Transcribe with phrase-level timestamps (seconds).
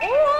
[0.00, 0.37] Eh!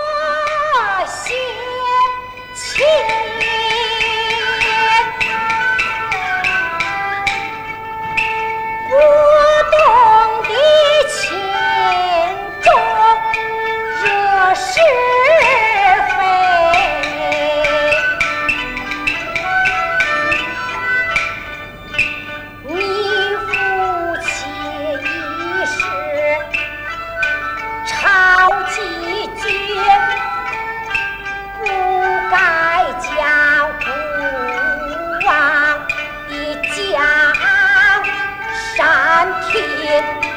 [39.89, 40.28] Thank you.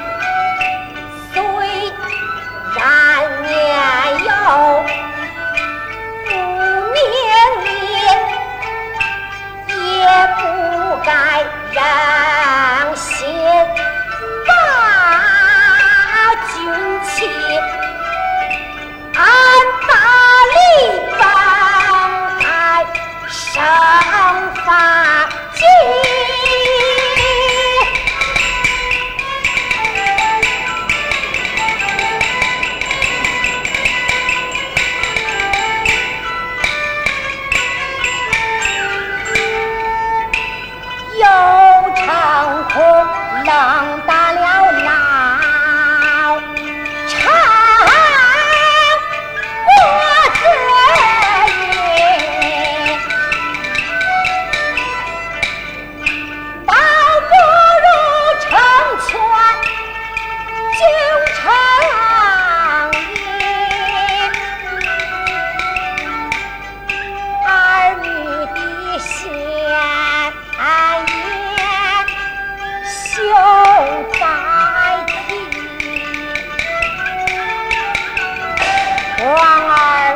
[79.24, 80.16] 皇儿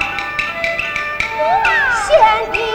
[2.07, 2.75] 先帝